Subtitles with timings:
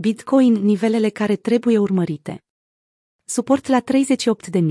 [0.00, 2.44] Bitcoin nivelele care trebuie urmărite.
[3.24, 4.62] Suport la 38.000.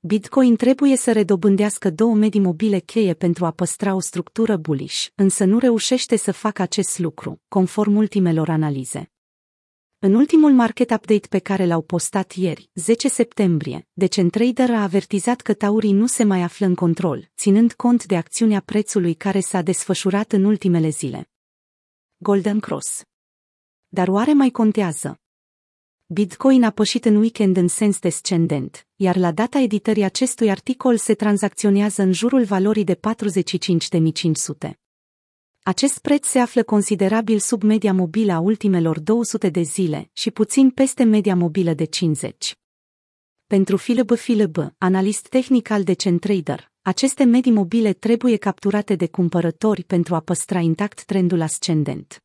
[0.00, 5.44] Bitcoin trebuie să redobândească două medii mobile cheie pentru a păstra o structură bullish, însă
[5.44, 9.10] nu reușește să facă acest lucru, conform ultimelor analize.
[9.98, 15.54] În ultimul market update pe care l-au postat ieri, 10 septembrie, Decentrader a avertizat că
[15.54, 20.32] taurii nu se mai află în control, ținând cont de acțiunea prețului care s-a desfășurat
[20.32, 21.30] în ultimele zile.
[22.16, 23.04] Golden Cross
[23.92, 25.20] dar oare mai contează?
[26.06, 31.14] Bitcoin a pășit în weekend în sens descendent, iar la data editării acestui articol se
[31.14, 34.70] tranzacționează în jurul valorii de 45.500.
[35.62, 40.70] Acest preț se află considerabil sub media mobilă a ultimelor 200 de zile și puțin
[40.70, 42.54] peste media mobilă de 50.
[43.46, 50.14] Pentru Philip Philip, analist tehnic al Decentrader, aceste medii mobile trebuie capturate de cumpărători pentru
[50.14, 52.22] a păstra intact trendul ascendent.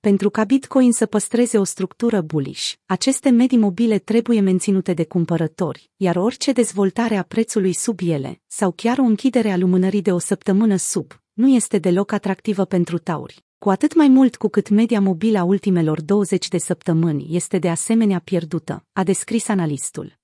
[0.00, 5.90] Pentru ca Bitcoin să păstreze o structură bullish, aceste medii mobile trebuie menținute de cumpărători,
[5.96, 10.18] iar orice dezvoltare a prețului sub ele, sau chiar o închidere a lumânării de o
[10.18, 13.44] săptămână sub, nu este deloc atractivă pentru tauri.
[13.58, 17.68] Cu atât mai mult cu cât media mobilă a ultimelor 20 de săptămâni este de
[17.68, 20.19] asemenea pierdută, a descris analistul.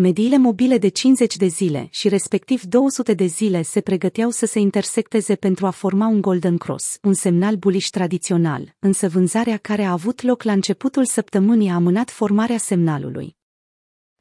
[0.00, 4.58] Mediile mobile de 50 de zile și respectiv 200 de zile se pregăteau să se
[4.58, 9.92] intersecteze pentru a forma un Golden Cross, un semnal buliș tradițional, însă vânzarea care a
[9.92, 13.36] avut loc la începutul săptămânii a amânat formarea semnalului.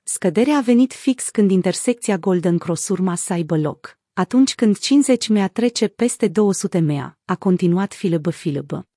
[0.04, 5.28] Scăderea a venit fix când intersecția Golden Cross urma să aibă loc, atunci când 50
[5.28, 8.88] mea trece peste 200 mea, a continuat filăbă filăbă.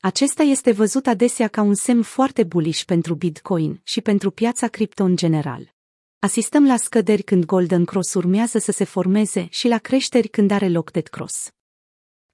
[0.00, 5.04] Acesta este văzut adesea ca un semn foarte bullish pentru Bitcoin și pentru piața cripto
[5.04, 5.76] în general.
[6.20, 10.68] Asistăm la scăderi când Golden Cross urmează să se formeze și la creșteri când are
[10.68, 11.50] loc Dead Cross.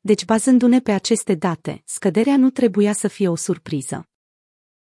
[0.01, 4.09] Deci, bazându-ne pe aceste date, scăderea nu trebuia să fie o surpriză.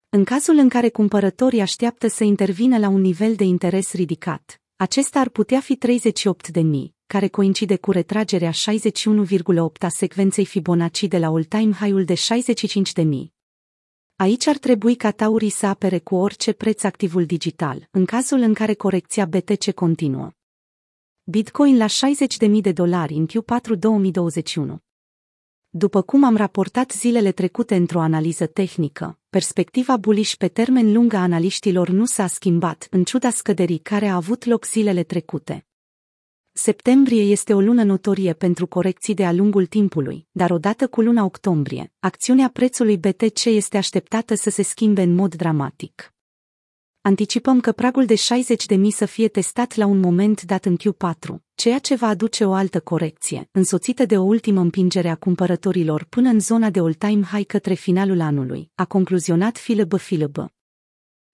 [0.09, 5.21] În cazul în care cumpărătorii așteaptă să intervină la un nivel de interes ridicat, acesta
[5.21, 8.57] ar putea fi 38 de mii, care coincide cu retragerea 61,8
[9.79, 13.37] a secvenței Fibonacci de la all-time high-ul de 65 de mii.
[14.21, 18.55] Aici ar trebui ca taurii să apere cu orice preț activul digital, în cazul în
[18.55, 20.31] care corecția BTC continuă.
[21.23, 24.79] Bitcoin la 60.000 de dolari în Q4 2021
[25.69, 31.23] După cum am raportat zilele trecute într-o analiză tehnică, perspectiva bullish pe termen lung a
[31.23, 35.68] analiștilor nu s-a schimbat, în ciuda scăderii care a avut loc zilele trecute.
[36.61, 41.93] Septembrie este o lună notorie pentru corecții de-a lungul timpului, dar odată cu luna octombrie,
[41.99, 46.15] acțiunea prețului BTC este așteptată să se schimbe în mod dramatic.
[47.01, 51.79] Anticipăm că pragul de 60.000 să fie testat la un moment dat în Q4, ceea
[51.79, 56.41] ce va aduce o altă corecție, însoțită de o ultimă împingere a cumpărătorilor până în
[56.41, 60.47] zona de all-time high către finalul anului, a concluzionat Philip Philip.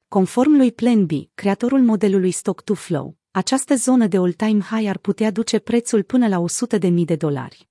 [0.09, 4.99] Conform lui Plan B, creatorul modelului Stock to Flow, această zonă de all-time high ar
[4.99, 6.45] putea duce prețul până la
[6.81, 7.69] 100.000 de dolari.